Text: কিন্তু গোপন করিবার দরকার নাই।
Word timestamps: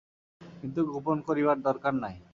কিন্তু 0.59 0.79
গোপন 0.91 1.17
করিবার 1.27 1.57
দরকার 1.67 1.93
নাই। 2.03 2.15